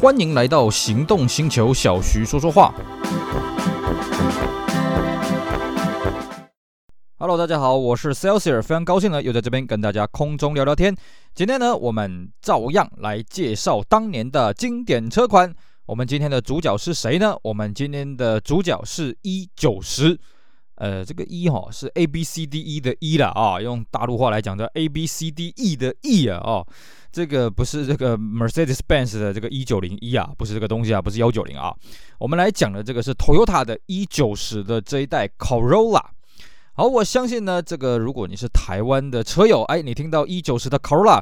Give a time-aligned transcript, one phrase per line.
[0.00, 2.72] 欢迎来到行动星球，小徐说说话。
[7.18, 10.96] Hello，大家好，我是 Celsius，非常高兴呢，又在这边跟大家空中聊聊天。
[11.34, 15.52] 今天呢，我们照样来介绍当年的经典车款。
[15.86, 17.36] 我们今天的主角是谁呢？
[17.42, 20.16] 我们今天的主角是一九十。
[20.78, 25.76] 呃，这个 E 哈是 A B C D E 的 E 了啊，用大陆话来讲叫 A B C D E
[25.76, 26.66] 的 E 啊哦，
[27.12, 31.74] 这个不是这个 Mercedes-Benz 的这个 E90E 啊，不是这个东西啊，不是幺九零啊。
[32.18, 36.02] 我们来讲的这个是 Toyota 的 E90 的这一代 Corolla。
[36.74, 41.20] 好，我相信呢，这个如果你是台湾的车友，哎，你听到 E90 的 Corolla。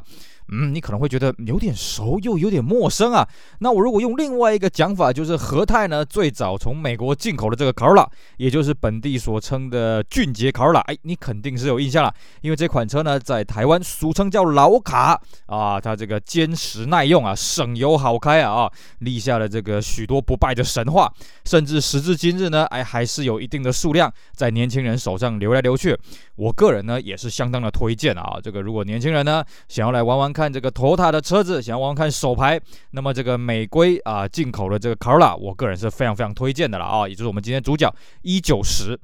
[0.49, 3.27] 嗯，你可能会觉得有点熟又有点陌生啊。
[3.59, 21.11] 那我如果用另外一个讲法，就是和泰呢最早从美国进口的这个卡罗拉，也就是本地所称的俊杰卡罗拉，哎，你肯定是有印象了，因为这款车呢在台湾俗称叫老卡啊，它这个坚实耐用啊，省油好开啊啊，立下了这个许多不败的神话，
[21.43, 25.97] 甚至时至今日呢，哎，还是有一定的数量在年轻人手上流来流去。
[26.37, 30.36] 我个人呢也是相当的推荐啊，这个如果年轻人呢想要来玩玩。
[30.37, 38.95] 看这个丰田的车子，想要玩看手排，那么这个美规啊进口的这个 Corolla，我个人是非常非常推荐的了啊，也就是我们今天主角 E90，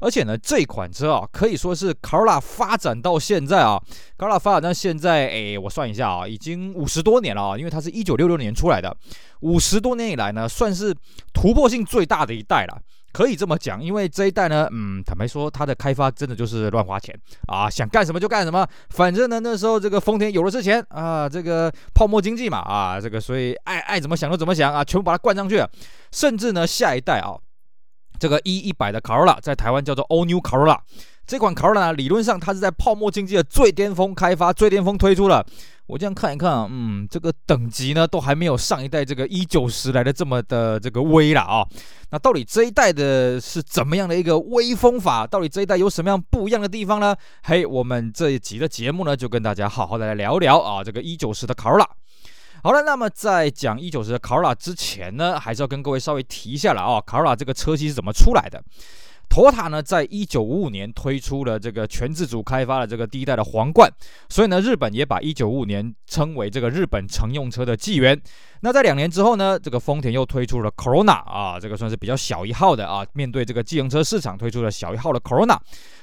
[0.00, 3.82] 而且呢这款车啊可以说是 Corolla 发展到现在啊
[4.18, 8.94] ，Corolla 发展到现在，哎，我算一下啊，已经五十多年了啊，因为它是一九六六年出来的，
[9.40, 10.94] 五十多年以来呢，算是
[11.32, 12.78] 突破性最大的一代了。
[13.12, 17.14] 可以这么讲，因为这一代呢，嗯，坦白说，它的开发真的就是乱花钱。
[17.46, 25.62] 啊，想干什么就干什么，反正呢，那时候这个丰田有的是钱啊，这个泡沫经济嘛啊，这个所以爱爱怎么想就怎么想啊，全部把它灌上去，
[26.10, 27.36] 甚至呢，下一代啊，
[28.18, 30.78] 这个 E 一百的 car 啦在台湾叫做 All New Corolla，
[31.32, 35.42] 这款 Corolla，理论上它是在泡沫经济的最巅峰开发、最巅峰推出的。
[35.86, 41.66] 我这样看一看啊，嗯，这个等级呢，都还没有上一代这个一九十来的这么的这个威了啊。
[42.10, 45.26] 那到底这一代的是怎么样的一个威风法？
[45.26, 47.16] 到底这一代有什么样不一样的地方呢？
[47.44, 51.86] 嘿，我们这一集的节目呢，就跟大家好好的来聊聊啊，这个一九十的 Corolla。
[52.62, 58.62] 好了，那么在讲一九十的 Corolla 之前呢，还是要跟各位稍微提一下了啊，Corolla 这个车系是怎么出来的
[59.32, 63.90] 托塔呢，在一九五五年推出了这个全自主开发的这个第一代的皇冠，
[64.28, 68.20] 所以呢，日本也把一九五五年称为这个日本乘用车的纪元。
[68.60, 75.56] 那在两年之后呢，这个丰田又推出了 Corona 啊，这个算是比较小一号的啊，面对这个自行车市场推出了小一号的 Corona。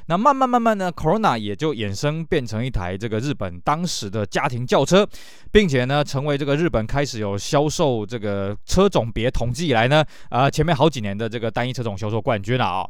[0.07, 5.07] 那慢慢慢慢呢，Corona 也就衍生变成一台这个日本当时的家庭轿车，
[5.51, 12.89] 并且呢，成为这个日本开始有销售这个车种别统计以来呢，啊，前面好几年的这个单一车种销售冠军了啊。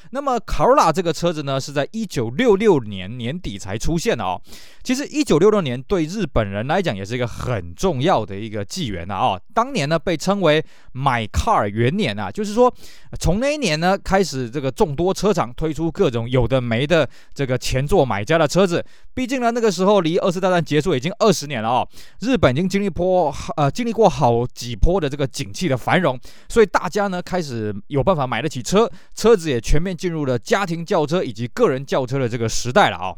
[0.11, 4.41] 那么 Corolla 这个车子呢，是在一九六六年年底才出现的哦。
[4.83, 9.39] 其实一九六六年对日本人来讲也是一个很重要的一个纪元呐啊。
[9.53, 12.73] 当年呢被称为买 car 元年啊，就是说
[13.19, 18.83] 从那一年呢开始，这个众多车厂推出各种有的没的这个前座买家的车子。
[19.13, 21.87] 毕竟呢那个时候离二次大战结束已经二十年了啊，
[22.19, 26.19] 日本已经经历波呃经历过好几波的这个景气的繁荣，
[26.49, 29.95] 所以大家呢开始有办法买得起车，车子也全面。
[30.01, 33.13] 进入了家庭轿车以及个人轿车的这个时代了啊，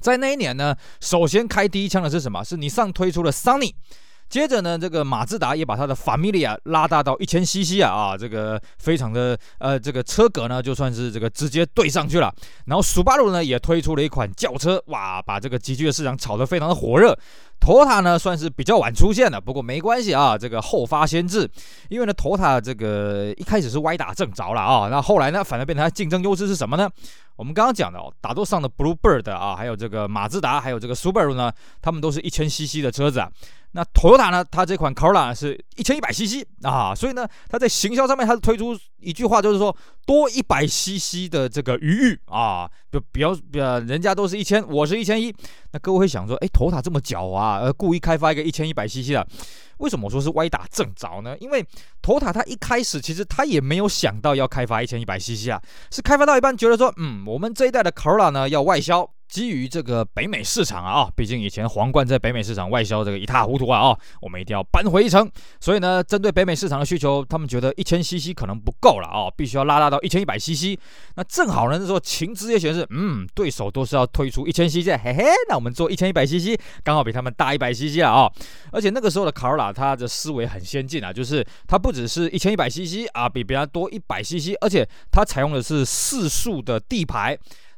[0.00, 2.44] 在那一年呢，首先开第一枪的是什么？
[2.44, 3.74] 是尼桑推出了 Sunny，
[4.28, 12.32] 接着呢，这个马自达也把它的 Familia 拉大到一千 CC 啊啊，这个非常的呃，这个车格呢就算是这个直接对上去了。
[12.66, 17.16] 然后速巴鲁呢也推出了一款轿车，哇，把这个极具的市场炒得非常的火热。
[17.58, 21.48] Toyota 呢算是比较晚出现的，不过没关系啊，这个后发先至，
[21.88, 26.90] 因为呢，Toyota 这个一开始是歪打正着了啊，那后来呢，反而变成它竞争优势是什么呢？
[27.36, 33.30] 我们刚刚讲的哦，大多上的 Bluebird 啊，还有这个马自达，还有这个 Subaru 呢，他们都是一千 CC 的车子啊。
[33.72, 39.76] 那 Toyota 呢，它这款 Corolla 是一千一百 CC 啊，所以呢，它在行销上面，它推出一句话，就是说
[40.06, 45.34] 多一百 CC 的这个余裕啊，就比较比较，人家都是一千，我是一千一。
[45.72, 49.26] 那各位会想说，哎，Toyota 这么狡啊，呃，故意开发一个一千一百 CC 的。
[49.78, 51.36] 为什么我说是歪打正着呢？
[51.38, 51.64] 因为
[52.02, 59.10] Toyota 它一开始其实它也没有想到要开发一千一百 CC 啊，是开发到一半觉得说，嗯，我们这一代的 Corolla 呢要外销。
[59.28, 65.28] 基于这个北美市场啊，毕竟以前皇冠在北美市场外销这个一塌糊涂啊，啊，我们一定要扳回一城。
[65.60, 70.78] 所以呢，针对北美市场的需求，他们觉得一千 CC 可能不够了啊，必须要拉大到一千一百 CC。
[71.16, 78.30] 那正好呢，那时候情资也显示，嗯，对手都是要推出一千 CC，嘿嘿，那我们做一千一百 CC，刚好比他们大一百 CC 了啊。
[78.70, 87.36] 而且那个时候的卡罗拉，它的思维很先进啊，就是它不只是一千一百 CC 啊，比别人多一百 CC，而且它采用的是四速的地排。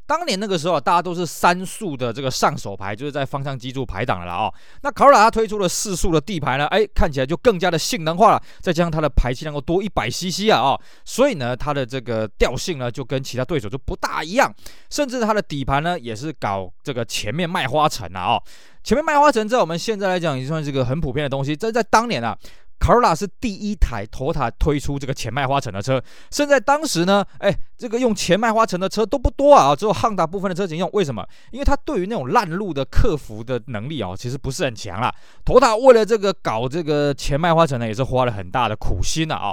[0.08, 4.50] 当年那个时候啊，大家都是三速的这个上手排，就是在方向机柱排档的了啊。
[4.80, 8.42] 那卡罗拉它推出了四速的地排呢，哎，看起来就更加的性能化了。
[8.60, 14.50] 再加上它的排气量够多一百 CC 啊啊，所以呢，它的这个调性呢就跟其他对手就不大一样。
[14.88, 18.42] 甚至它的底盘呢也是搞这个前面麦花臣啊啊，
[18.82, 21.54] 前面麦花臣在我们现在来讲已经算是个很普遍的东西。
[21.54, 22.34] 这在当年啊。
[22.78, 30.88] 卡罗拉是第一台托塔推出这个前麦花臣的车，甚至在当时呢，哎，这个用前麦花臣的车都不多啊，只有 Honda 部分的车型用。
[30.92, 31.26] 为什么？
[31.50, 35.14] 因为它对于那种烂路的克服的能力啊，其实不是很强啦。
[35.44, 39.52] 托塔为了这个搞这个前麦花臣呢，也是花了很大的苦心的啊。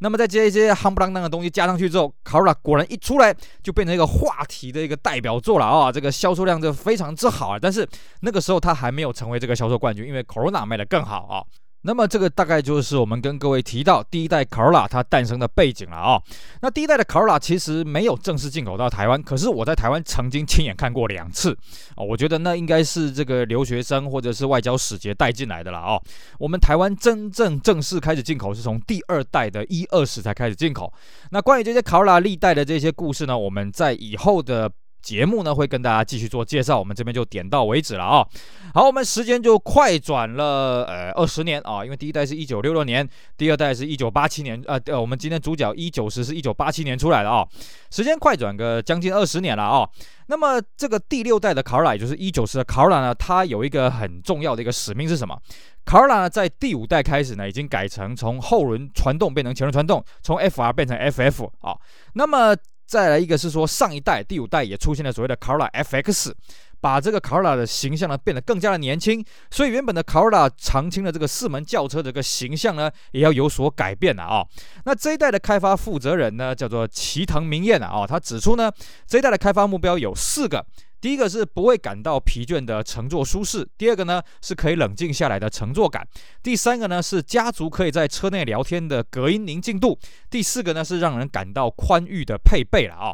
[0.00, 3.32] 那么再接一些夯不啷当的东西加上去之后，卡罗拉果然一出来
[3.62, 7.58] 就变成一个话题的一个代表作了啊，这个销售量就非常之好啊。
[7.60, 7.88] 但是
[8.22, 11.44] 那个时候它还没有成为这个销售冠军，因为 Corona 卖得更好啊。
[11.82, 16.22] 那么这个大概就是我们跟各位提到第一代 Corolla 它诞生的背景了啊、
[16.60, 21.52] 那第一代的 Corolla 其实没有正式进口到台湾，可是我在台湾曾经亲眼看过两次
[21.90, 22.04] 啊、哦。
[22.04, 26.02] 我觉得那应该是这个留学生或者是外交使节带进来的了啊、哦。
[26.38, 30.92] 我们台湾真正正式开始进口是从第二代的 E20 才开始进口。
[31.30, 34.70] 那关于这些 Corolla 历代的这些故事呢，我们在以后的。
[35.02, 38.26] 节目呢会跟大家继续做介绍，我们这边就点到为止了啊。
[38.72, 43.06] 好，我们时间就快转了呃二十年啊，因为第一代是一九六六年，
[43.36, 47.46] 第二代是一九八七年，呃呃，我们今天主角 E90 是一九八七年出来的啊，
[47.90, 49.88] 时间快转个将近二十年了啊。
[50.28, 55.36] 那么这个第六代的卡罗拉，也就是 E90 的卡罗拉呢，它有一个很重要的一个使命是什么？
[55.84, 61.76] 卡罗拉呢在第五代开始呢，已经改成从后轮传动变成前轮传动，从 FR 变成 FF 啊。
[62.14, 66.32] 那么再来一个是说，上一代第五代也出现了所谓的 Corolla FX，
[66.80, 74.44] 把这个 Corolla 的形象呢变得更加的年轻，所以原本的 Corolla 常青的这个四门轿车的这个形象呢也要有所改变了啊、
[74.84, 78.70] 那这一代的开发负责人呢叫做齐藤明彦啊，他指出呢
[79.06, 80.64] 这一代的开发目标有四个。
[81.02, 86.06] 第一个是不会感到疲倦的乘坐舒适，第二个呢是可以冷静下来的乘坐感，
[86.44, 89.98] 第三个呢是家族可以在车内聊天的隔音宁静度，
[90.30, 93.12] 第四个呢是让人感到宽裕的配备了啊、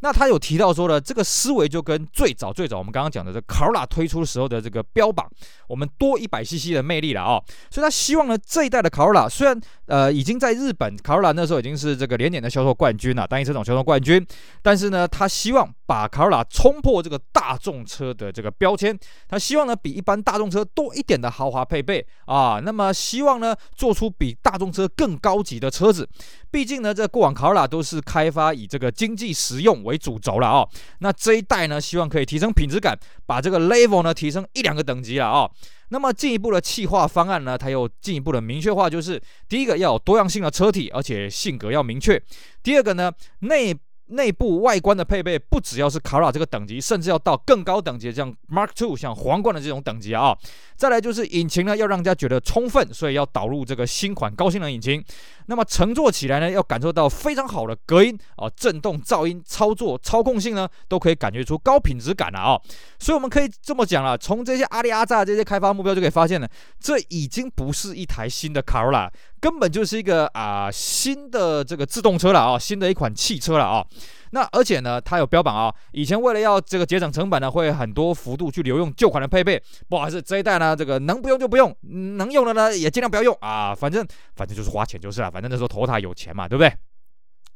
[0.00, 5.28] 那他有提到说呢，这个思维就跟最早最早我们刚刚讲的这卡罗拉推出的时候的这个标榜，
[5.66, 14.24] 我们多一百 CC 的魅力了啊、所以他希望呢这一代的卡罗拉虽然呃已经在日本卡罗拉那时候已经是这个连年的销售冠军了，单一车种销售冠军，
[14.62, 18.98] 但是呢他希望把卡罗拉冲破这个大众车的这个标签，
[19.28, 26.08] 他希望呢比一般大众车多一点的豪华配备啊，那么希望呢做出比大众车更高级的车子。
[26.50, 30.68] 毕竟呢，这过往卡罗拉都是开发以这个经济实用为主轴了哦。
[31.00, 32.96] 那这一代呢，希望可以提升品质感，
[33.26, 35.50] 把这个 level 呢提升一两个等级了哦。
[35.88, 42.20] 那么进一步的企划方案呢，它又进一步的明确化，就是第一个要有多样性的车体，而且性格要明确。
[42.62, 50.36] 第二个呢，内内部外观的配备不只要是卡罗拉这个等级，甚至要到更高等级，像 Mark Two 像皇冠的这种等级啊。
[50.76, 55.02] 再来就是引擎呢，要让人家觉得充分，所以要导入这个新款高性能引擎。
[55.46, 62.60] 那么乘坐起来呢，要感受到非常好的隔音啊，震动、噪音、操作、操控性呢，都可以感觉出高品质感了啊。
[62.98, 66.48] 所以我们可以这么讲了，从这些阿里阿扎这些开发目标就可以发现呢，
[66.80, 69.10] 这已经不是一台新的卡罗拉，
[69.44, 73.84] 根本就是一个啊新的这个自动车了啊，新的一款汽车了啊。
[74.30, 79.62] 那而且呢，它有标榜啊，以前为了要这个节省成本呢，会很多幅度去留用旧款的配备。
[79.86, 81.76] 不好意思，这一代呢，这个能不用就不用，
[82.16, 83.74] 能用的呢也尽量不要用啊。
[83.74, 84.02] 反正
[84.34, 86.72] 反正就是花钱就是了，反正那时候头塔有钱嘛，对不对？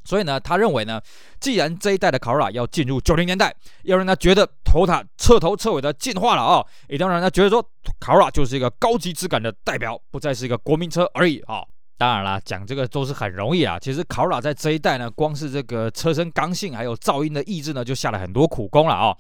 [0.05, 1.01] 所以呢，他认为呢，
[1.41, 7.67] 既然这一代的卡罗拉要进入九零年代，要让他觉得头塔彻头彻尾的进化了啊，也当然他觉得说
[7.99, 11.65] 卡罗拉就是一个高级质感的代表，不再是一个国民车而已啊。
[11.99, 13.77] 当然啦，讲这个都是很容易啊。
[13.77, 19.13] 其实考拉在这一代呢，光是这个车身刚性还有噪音的抑制呢，就下了很多苦功了啊。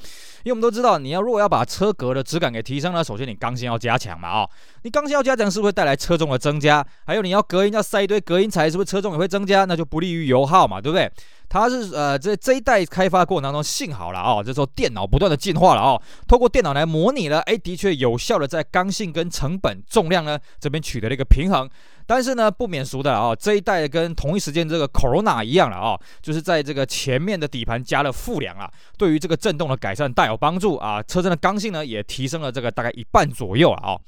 [0.45, 4.49] 因为我们都知道，你要如果要把车格的质感给提升呢，首先你刚性要加强嘛啊。
[4.83, 6.87] 你刚性要加强，是不是会带来车重的增加？
[7.05, 9.65] 还有你要隔音要塞一堆隔音材，是不是车重也会增加？
[9.65, 11.11] 那就不利于油耗嘛，对不对？
[11.49, 21.69] 它是呃这这一代开发过程当中，幸好了啊，这时候电脑不断的进化了啊，透过电脑来模拟了，哎，的确有效的在刚性跟成本重量呢这边取得了一个平衡。
[22.09, 33.99] 但是呢，不免俗的啊，这一代跟同一时间这个 Corona 一样了啊，就是在这个前面的底盘加了负梁啊，对于这个震动的改善大有帮助啊，车身的刚性呢也提升了这个大概一半左右了啊。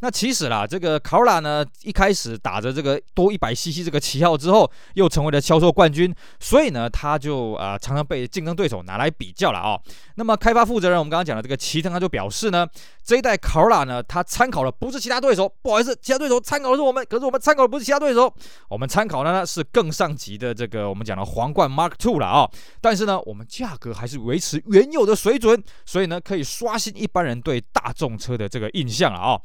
[0.00, 9.80] 那其实啦，这个卡罗拉呢，一开始打着这个多一百 CC 这个旗号之后，又成为了销售冠军，所以呢，他就啊、常常被竞争对手拿来比较了啊、哦。
[10.16, 12.68] 那么开发负责人，我们刚刚讲的这个齐藤他就表示呢，
[13.06, 18.34] 这一代卡罗拉呢，它参考的不是其他对手，不好意思，其他对手参考的是我们，可是我们参考的不是其他对手，
[18.68, 22.50] 我们参考的呢是更上级的这个我们讲的皇冠 Mark Two 了啊、哦。
[22.80, 29.42] 但是呢，我们价格还是维持原有的水准，所以呢，可以刷新一般人对大众车的这个印象了啊、哦。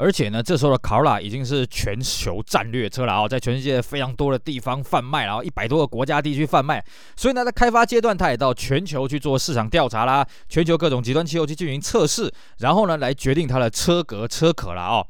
[0.00, 6.84] 而且呢，这时候的卡罗拉已经是全球战略车了啊，在全世界非常多的地方贩卖，然后一百多个国家地区贩卖。
[7.16, 15.04] 所以呢，在开发阶段，它也到全球去做市场调查啦，全球各种极端气候去进行测试，然后呢，来决定它的车格车壳了啊。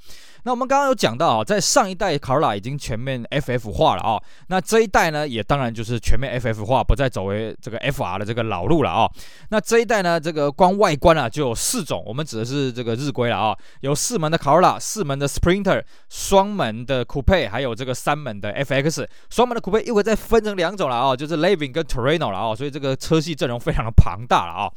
[0.45, 9.11] 那我们刚刚有讲到啊，在上一代卡罗拉已经全面 FF 化了啊，那这一代呢，也当然就是全面 FF 化，不再走为这个 FR 的这个老路了啊。
[9.51, 19.07] 那这一代呢，这个光外观啊就有四种，我们指的是这个日规了啊，有四门的卡罗拉，四门的 Sprinter，双门的 Coupe，还有这个三门的 FX。
[19.29, 24.73] 双门的 Coupe 一会再分成两种了啊，就是 Living 跟 Terreno 了啊，所以这个车系阵容非常的庞大了啊。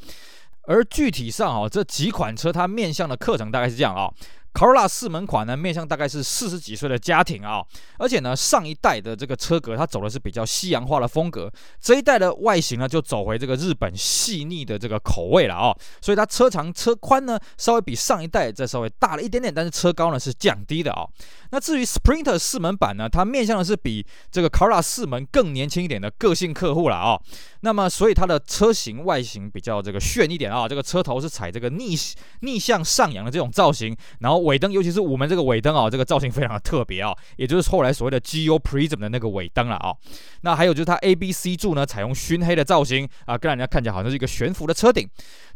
[0.64, 4.08] 而具体上啊，这几款车它面向的课程大概是这样啊。
[4.52, 7.64] Corolla 四门款呢，面向大概是四十几岁的家庭啊，
[7.98, 21.06] 而且呢，上一代的这个车格它走的是比较西洋化的风格，这一代的外形呢就走回这个日本细腻的这个口味了啊，所以它车长车宽呢稍微比上一代再稍微大了一点点，但是车高呢是降低的啊。
[21.52, 27.16] 那至于 Sprinter 四门版呢，它面向的是比这个卡罗拉四门更年轻一点的个性客户了啊。
[27.60, 31.94] 那么所以它的车型外形比较这个炫一点啊，这个车头是采这个逆
[32.40, 34.42] 逆向上扬的这种造型，然后。
[34.42, 39.94] 尾灯，尤其是五门这个尾灯啊，这个造型非常的特别啊，也就是后来所谓的 Geo Prism 的那个尾灯了啊。
[40.40, 45.08] 那还有就是它 A B C 柱呢，采用熏黑的造型啊，更让人家看起来好像是一个悬浮的车顶。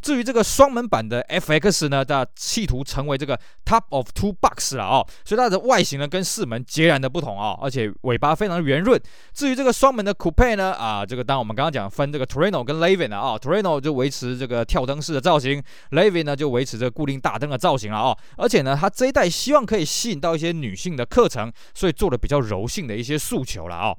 [0.07, 8.97] 至于这个双门版的 FX 呢，它企图成为这个 Top of Two Box 了啊，所以它的外形呢跟四门截然的不同啊，而且尾巴非常圆润。
[9.33, 15.61] 至于这个双门的 Coupe 呢，啊，这个当我们刚刚讲分这个 Terreno 跟 Levin 了啊，Terreno 就维持这个跳灯式的造型
[15.91, 23.93] ，Levin 呢就维持这个固定大灯的造型了啊，而且呢，它这一代希望可以吸引到一些女性的课程，所以做的比较柔性的一些诉求了啊。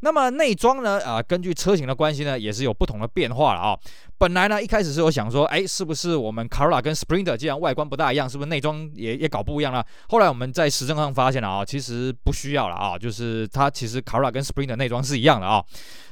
[0.00, 1.00] 那么内装呢？
[1.04, 3.78] 啊，根据车型的关系呢，也是有不同的变化了啊。
[4.16, 9.84] 本来呢，一开始是有想说，哎，是不是我们卡罗拉跟 Sprinter 既然外观不大一样，是不是内装也也搞不一样了？
[10.08, 15.64] 后来我们在实证上发现了啊，其实不需要了啊，就是它其实卡罗拉跟 Sprinter 内装是一样的啊。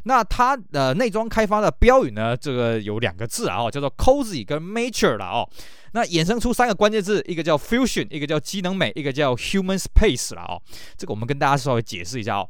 [0.04, 5.46] 那它的内装开发的标语呢，这个有两个字啊，叫做 Cozy 跟 Mature 了啊。
[5.92, 10.58] 那衍生出三个关键字，一个叫 Fusion，一个叫机能美，一个叫 Human Space 了啊。
[10.96, 12.46] 这个我们跟大家稍微解释一下啊。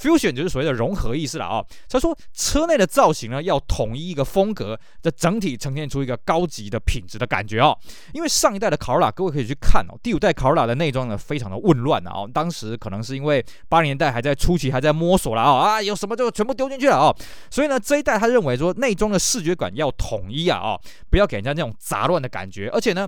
[0.00, 1.62] Fusion 就是所谓的融合意思了啊。
[1.88, 7.76] 他说车内的造型呢，要统一一个风格，这整体呈现出一个高级的品质的感觉哦。
[8.14, 12.26] 因为上一代的卡罗拉，各位可以去看哦，第五代卡罗拉的内装呢，非常的混乱啊。
[12.32, 17.14] 当时可能是因为八零年代还在初期，还在摸索了啊啊，有什么就全部丢进去了啊。
[17.50, 20.80] 所以呢，这一代他认为说内装的视觉感要统一啊啊，
[21.10, 23.06] 不要给人家那种杂乱的感觉，而且呢。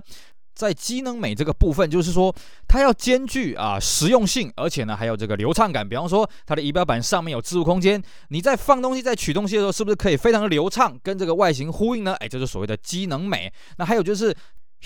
[0.53, 2.33] 在机能美这个部分，就是说
[2.67, 5.87] 它要兼具啊实用性，而且呢还有这个流畅感。
[5.87, 12.13] 比方说它的仪表板上面有置物空间，你在放东西、在取东西的时候，是不是可以非常流畅，跟这个外形呼应呢？
[12.19, 13.51] 哎，就是所谓的机能美。
[13.77, 14.35] 那还有就是。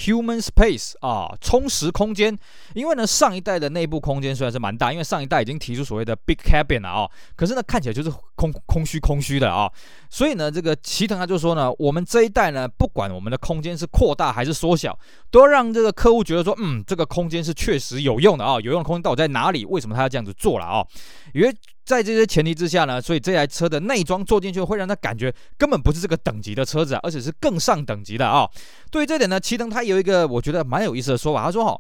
[0.06, 2.38] Human space 啊，充实空间。
[2.76, 9.70] 因为呢，上一代的内部空间虽然是蛮大，因为上一代已经提出所谓的 big cabin 了啊，可是呢，看起来就是空空虚空虚的啊。
[10.10, 14.98] 所以呢，这个齐藤他就说呢，我们这一代呢，不管我们的空间是扩大还是缩小，
[15.30, 18.54] 都要让这个客户觉得说，嗯，这个空间是确实有用的啊。
[18.62, 19.66] 有用的空间到底在哪里？
[19.66, 20.86] 为什么他要这样子做了啊？
[21.34, 21.54] 因为
[21.84, 28.48] 在这些前提之下呢，所以这台车的内装坐进去会让他感觉根本不是这个等级的车子啊，而且是更上等级的啊。
[28.92, 31.80] 对于这点呢，齐藤他有一个我觉得蛮有意思的说法，他说哈，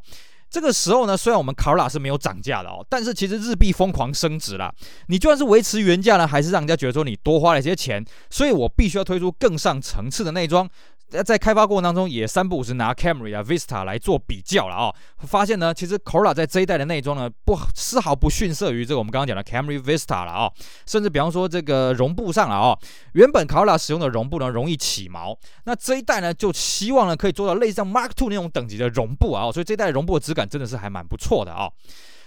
[0.49, 4.73] 这个时候呢，虽然我们卡罗拉是没有涨价的哦，但是其实日币疯狂升值了，
[5.07, 10.69] 你就算是维持原价呢，还是让人家觉得说你多花了一些钱，所以我必须要推出更上层次的内装。
[11.09, 20.51] 在开发过程当中，也三不五时拿 Camry 啊、Vista 来做比较了啊、发现呢，其实 Corolla 在这一代的内装呢，不丝毫不逊色于这个我们刚刚讲的 Camry Vista 了啊、
[20.85, 22.77] 甚至比方说这个绒布上了啊、
[23.13, 31.69] 原本 Corolla 使用的绒布呢容易起毛，那这一代呢就希望呢可以做到类似像 Mark Two 那种等级的绒布啊，所以这一代绒布的质感真的是还蛮不错的啊、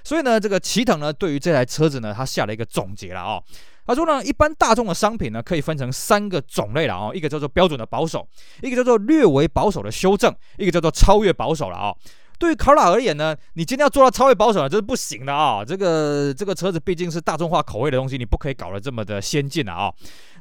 [0.03, 3.41] 所以呢，这个齐藤呢对于这台车子呢，他下了一个总结了啊、
[3.87, 8.27] 他说呢，一般大众的商品呢，可以分成三个种类了啊，一个叫做标准的保守，
[8.63, 11.95] 一个叫做略微保守的修正，一个叫做超越保守了啊。
[12.39, 15.65] 对于卡罗拉而言呢，你今天要做到超越保守呢，这是不行的啊。
[15.65, 19.93] 这个这个车子毕竟是大众化口味的东西，你不可以搞得这么的先进了啊。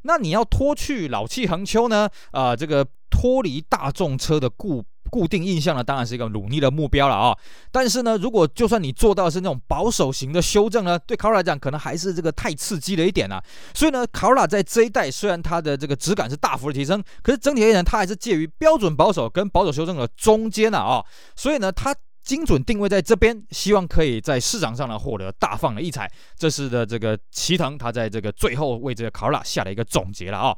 [0.04, 4.84] 那你要脱去老气横秋呢，啊、这个脱离大众车的固。
[5.10, 7.36] 固定印象呢，当然是一个努力的目标了啊。
[7.72, 13.44] 但是呢，如果就算你做到是那种保守型的修正呢，对卡罗拉来讲，可能还是这个太刺激了一点啊。
[13.74, 21.06] 所以呢，卡罗拉在这一代虽然它的这个质感是大幅的提升，可是整体而言，它还是介于标准保守跟保守修正的中间啊啊。
[21.36, 21.96] 所以呢，它。
[22.30, 26.08] 精准定位在这边，希望可以在市场上呢获得大放的异彩。
[26.38, 30.56] 这是的这个齐藤，他在这个最后为这个卡罗拉下了一个总结了啊。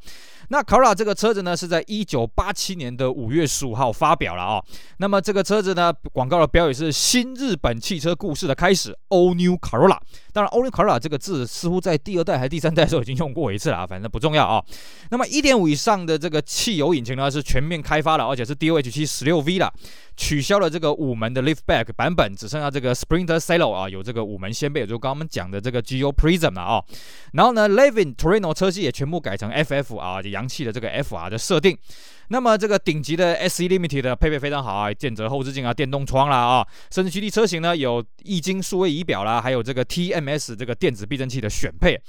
[0.49, 4.61] 那卡罗拉这个车子呢，是在一九八七年的五月十五号发表了啊。
[4.97, 9.97] 那么这个车子呢，广告的标语是“新日本汽车故事的开始 ”，All New Corolla。
[10.33, 14.63] 当然 o l i c o r a 这个字似乎在第二代还是第三代的时候已经用过一次了啊，反正不重要啊。
[15.09, 19.71] 那么一点五以上的这个汽油引擎呢，是全面开发了，而且是 DOHC 十六 V 了，
[20.15, 26.83] 取消了这个五门的 Liftback 版本，只剩下这个 Sprinter Salo 啊，有这个五门掀背，也就是刚刚我们讲的这个 Geo Prism 了啊。
[27.33, 31.77] 然后呢，Levin Torino 车系也全部改成 FF 啊，洋气的这个 FR 的设定。
[32.31, 41.99] 那么这个顶级的 SE Limited 的配备非常好啊，间折后视镜啊，电动窗啦啊，甚至 GT 车型呢有液晶数位仪表啦，还有这个 TMS 这个电子避震器的选配。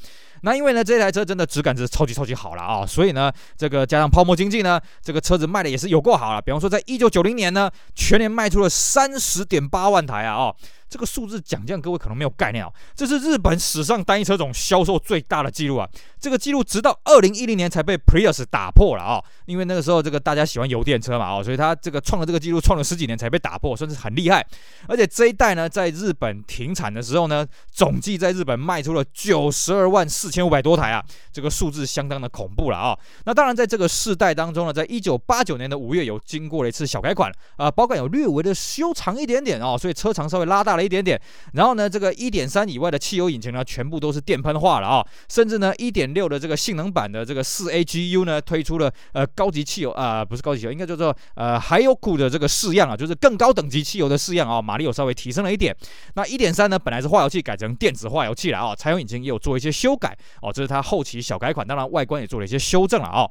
[0.42, 6.42] 那因为呢，这台车真的质感是超级超级好了啊，所以呢，这个加上泡沫经济呢，这个车子卖的也是有够好了。
[6.42, 10.56] 比方说，在一九九零年呢，全年卖出了三十点八万台啊，哦，
[10.88, 15.88] 这个数字讲这样各位可能没有概念哦，这是日本史上单一车种销售最大的记录啊。
[16.20, 24.44] 这个记录直到二零一零年才被 Prius 打破了啊，因为那个时候这个大家喜欢油电车嘛，哦，所以它这个创了这个记录，创了十几年才被打破，算是很厉害。
[24.88, 32.98] 而且这一代呢，在日本停产的时候呢，总计在日本卖出了九十二万四千五百多台啊，这个数字相当的恐怖了啊！
[33.26, 41.20] 那当然，在这个世代当中呢，在一九八九年的五月有经过了一次小改款啊，保杆有略微的修长一点点哦，所以车长稍微拉大了一点点。
[41.52, 55.76] 然后呢，这个一点三以外的汽油引擎呢，全部都是电喷化了啊，甚至呢，一点六的这个性能版的这个四 AGU 呢，推出了呃高级汽油啊、不是高级汽油，应该叫做呃还有苦的这个式样啊，就是更高等级汽油的式样啊，马力有稍微提升了一点。
[56.14, 60.52] 那一点三呢，本来是化油器改成电子化油器了啊，柴油引擎也有做一些修改哦。
[60.52, 63.30] 这是它后期小改款，当然外观也做了一些修正了啊、哦。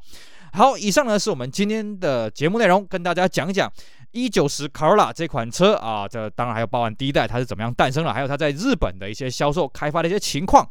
[0.53, 3.71] 好，以上呢是我们今天的节目内容，跟大家讲一讲
[4.12, 10.67] 一九十 Corolla 这款车啊，这当然还有包含第一代它是怎么样诞生了，还有它在日本的一些销售开发的一些情况。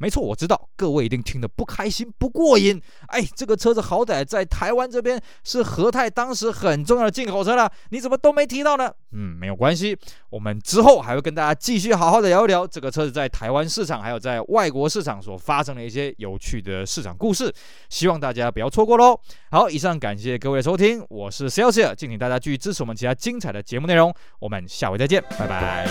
[0.00, 2.80] 没错，我知道各位一定听得不开心、不过瘾。
[3.08, 8.90] 哎，这个车子好歹在台湾这边是和泰当时很重要的进口车了，你怎么都没提到呢？
[9.12, 9.94] 嗯，没有关系，
[10.30, 17.52] 我们之后还会跟大家继续好好的聊一聊这个车子在台湾市场还有在外国市场所发生的一些有趣的市场故事，
[17.90, 19.20] 希望大家不要错过喽。
[19.50, 25.86] 好，以上感谢各位的收听，我是 Celsius，敬请大家继续支持我们其他精彩的节目内容，我们下回再见，拜拜。